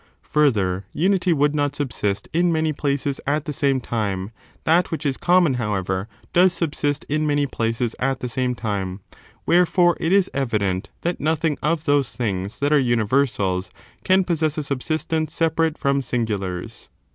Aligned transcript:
Further, 0.33 0.87
unity 0.93 1.31
would 1.31 1.53
not 1.53 1.75
subsist 1.75 2.27
in 2.33 2.51
many 2.51 2.73
places 2.73 3.21
at 3.27 3.45
the 3.45 3.53
same 3.53 3.79
time; 3.79 4.31
that 4.63 4.89
which 4.89 5.05
is 5.05 5.15
common, 5.15 5.53
however, 5.61 6.07
does 6.33 6.53
subsist 6.53 7.05
in 7.07 7.27
many 7.27 7.45
places 7.45 7.95
at 7.99 8.19
the 8.19 8.27
same 8.27 8.55
time: 8.55 9.01
wherefore, 9.45 9.95
it 9.99 10.11
is 10.11 10.27
evident 10.33 10.89
that 11.01 11.19
nothing 11.19 11.55
of 11.61 11.83
those 11.85 12.13
things 12.15 12.57
that 12.61 12.73
are 12.73 12.79
universals 12.79 13.69
can 14.03 14.23
possess 14.23 14.57
a 14.57 14.63
subsistence 14.63 15.35
separate 15.35 15.77
from 15.77 16.01
singulars. 16.01 16.89